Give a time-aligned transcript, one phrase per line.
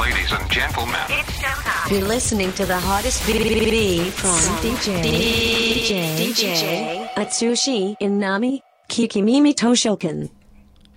[0.00, 0.96] Ladies and gentlemen,
[1.90, 10.30] You're listening to the hottest BBB from DJ DJ DJ Atsushi Inami Kikimimi Toshokan.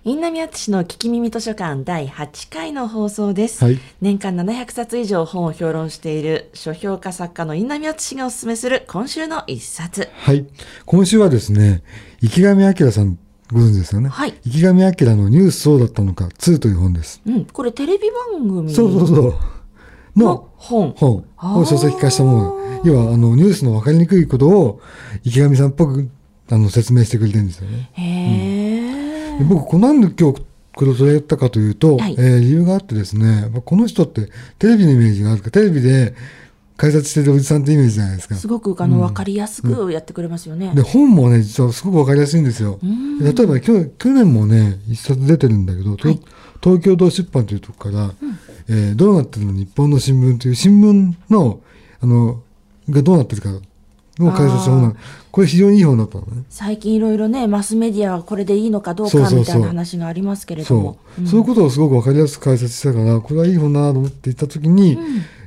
[0.04, 10.46] インナミアツシの聞き耳図書館第8回の放送です、はい年間700冊以上本を評論している書評家作家のインナミアツシがおすすめする今週の一冊はい。
[10.86, 11.82] 今週はですね、
[12.22, 13.18] 池上彰さん
[13.52, 14.08] ご存知ですよね。
[14.08, 17.20] はい池上彰のニュースそうだったのか2という本です。
[17.26, 19.16] うんこれテレビ番組そうそうそう。
[19.24, 19.32] の
[20.16, 22.80] の本本を書籍化したもの。
[22.84, 24.80] 要は、あの、ニュースの分かりにくいことを
[25.24, 26.08] 池上さんっぽく
[26.50, 27.90] あの説明してくれてるんですよね。
[27.92, 30.42] へえ、で僕、このなんで今日
[30.74, 36.14] これを取り上げたかというと、はいえー理由があってですね、まあこの人ってテレビのイメージがあるから、テレビで
[36.76, 38.34] 解説してるおじさんってイメージじゃないですか。
[38.34, 42.78] すごくあの分かりやすくやってくれますよね、で、本もね、実はすごくわかりやすいんですよ。
[43.20, 46.08] 例えば去去年もね、一冊出てるんだけど、と
[46.62, 48.14] 東京堂出版というとこから、
[48.68, 51.60] えーどうなってるの日本の新聞という新聞の、
[52.00, 52.42] あの、
[52.90, 53.50] がどうなってるか
[54.20, 54.96] を解説本なの。
[55.30, 56.44] これ非常にいい本だったのね。
[56.48, 60.98] 最近いろいろねマスメディアはこれでいいのかどうかみたいな話がありますけれども。
[61.26, 64.98] そう、いうことをすごくわかりやすく解説したから、これはいい本だなと思って言ったときに、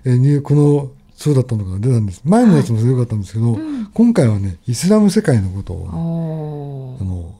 [0.05, 2.21] えーにこの、そうだったのが出たんです。
[2.23, 3.59] 前のやつもすごかったんですけど、
[3.93, 7.35] 今回はね、イスラム世界のことを、あの、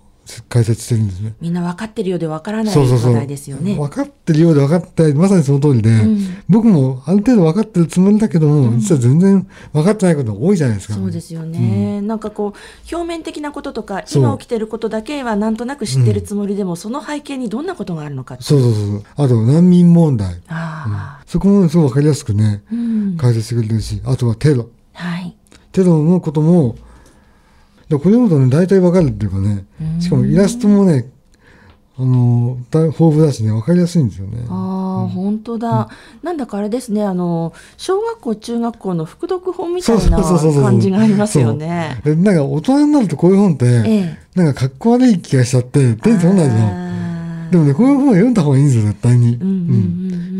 [0.48, 1.34] 解説してるんですね。
[1.42, 2.76] みんな分かってるようで分からない。
[2.76, 3.76] 話題ですよね。
[3.76, 5.14] 分かってるようで分かってない。
[5.14, 5.90] まさにその通りで、
[6.48, 10.94] 僕もある程度分かってるつもりだけども、実は全然分かってないことが多いじゃないですか。
[10.94, 19.04] そうですよね、なんかこう表面的なこととか今起きてることだけはなんとなく知ってるつもりでも、その背景にどんなことがあるのかそうそうそう。
[19.16, 20.42] あと、難民問題。
[20.48, 20.69] あ
[21.26, 22.64] そこもすごい分かりやすくね、
[23.18, 24.70] 解説してくれてるし、あとはテロ。
[24.94, 25.36] はい。
[25.72, 26.76] テロのことも、
[27.90, 29.66] でこれ読むとね、大体分かるっていうかね、
[30.00, 31.10] しかもイラストもね、
[31.98, 34.46] あの、大豊富だしね、分かりやすいんですよね。
[34.48, 35.90] ああ、本当だ、
[36.24, 42.00] なんだかあれですね、あの小学校、中学校の副読本みたいな感じがありますよね。
[42.06, 46.89] でなんか大人になるとこういう本って、ええなんかかっこ悪い気がしちゃって、手に取らないじゃん。
[47.52, 49.38] でもね、こういう本は読んだ方がいいんですよ、絶対に。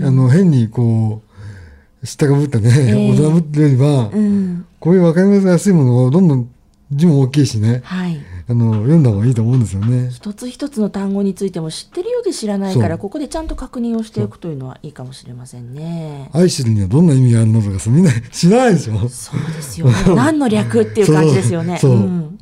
[0.04, 6.50] あの、変にこう、知ったかぶってね、ええ大人ぶってるよりは、うん、こういう分かりやすいものをどんどん
[6.92, 8.20] 字も大きいしね、はい。
[8.48, 10.10] あの、読んだ方がいいと思うんですよね。
[10.10, 16.32] 一つ一つの単語についても知ってるようで知らないから、ここでちゃんと確認をしていくというのはいいかもしれませんね。
[16.34, 19.08] 愛してるにはどんな意味があるのとかさ、みんな知らないでしょ。
[19.08, 19.94] そうですよね。
[20.16, 21.78] 何の略っていう感じですよね。
[21.82, 21.92] そう。
[21.92, 22.40] そうん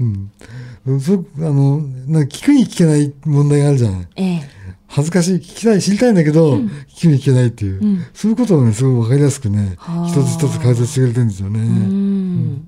[0.85, 1.01] うん。
[1.01, 4.07] そあの、なんか聞くに聞けない問題があるじゃない。
[4.16, 4.56] ええ。
[4.97, 11.59] 恥ずかしい、聞きたい、知りたいんだけど、聞くに聞けないっていう、んそういうことをね、すごい分かりやすくねはあ、一つ一つ解説してくれてるんですよね。
[11.59, 12.68] うん。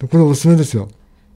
[0.00, 0.88] これおすすめですよ。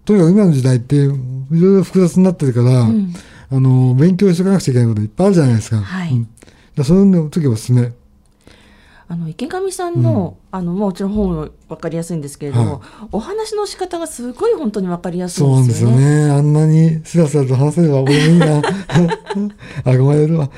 [0.04, 3.14] とにかく今の時代って、いろいろ複雑になってるから、ん
[3.50, 5.76] あの、勉強しておかなくちゃいけないこといっぱいあるじゃないですか。
[5.76, 7.92] はいうん、そういう時おすすめ。
[9.12, 12.80] あの池上さんの、あのもちろん本は分かりやすいんですけれども、
[13.12, 16.30] お話の仕方がすごい本当に分かりやすいそうなんんですすよね。
[16.30, 18.62] あんなにスラスラと話せれば俺もいいな。
[19.84, 20.48] 憧れるわ。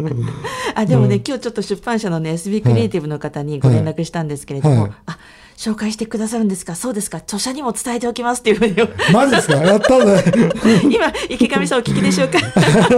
[0.74, 4.90] あでもね、今日ちょっと出版社のね SB クリエイティブの方にご連絡したんですけれども、はい。
[5.04, 5.18] あ
[5.58, 6.76] 紹介してくださるんですか？
[6.76, 7.18] そうですか。
[7.18, 8.74] 著者にも伝えておきますっていうふうに。
[9.12, 9.56] マジですか？
[9.56, 10.22] やったんだ
[10.90, 12.38] 今池上さんお聞きでしょうか？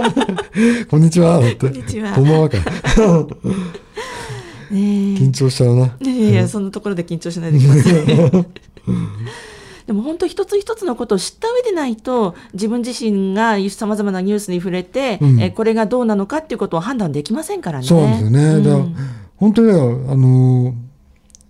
[0.89, 1.41] こんにちは。
[1.59, 2.13] こんにちは。
[2.13, 2.49] こんばんは
[4.71, 5.95] 緊張しちゃうな。
[6.01, 8.45] えいやいやそんなところで緊張しないでください
[9.87, 17.85] でも本当一つ一つのことを知った上でないと自分自身がさまざまなニュースに触れて、うんえこれがどうなのかっていうことを判断できませんからね。
[17.87, 18.43] そうなんですよね。
[18.43, 18.85] うんだから
[19.37, 20.73] 本当にあのー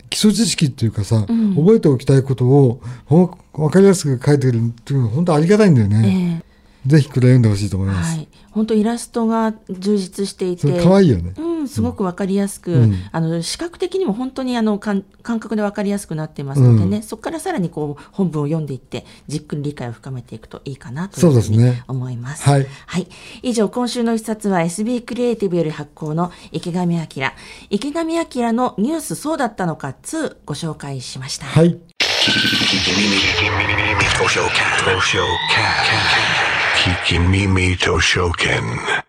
[0.10, 6.42] 基礎知識っていうかさ、ん覚えておきたいことをほ分かりやすく書いてるっていうのは本当ありがたいんだよね。
[6.42, 6.48] ええ
[6.88, 8.16] ぜひこれ読んでほしいと思います。
[8.16, 11.34] はい、本当イラストが充実していて、可愛いよね。
[11.38, 22.44] うん、すごくわかりやすく、うんあの視覚的にも本当にあの感感覚でわかりやすくなってますのでね、うんそこからさらにこう本文を読んでいってじっくり理解を深めていくといいかなといそううふうに思います。
[22.44, 22.68] はい
[23.44, 27.34] 以上今週の一冊は SB クリエイティブより発行の池上彰
[27.70, 31.46] 池上彰のニュースそうだったのか2ご紹介しました。
[31.46, 31.78] はい。
[32.28, 33.20] Kikimimi
[34.18, 34.58] Toshoken.
[36.76, 39.04] Kikimimi Toshoken.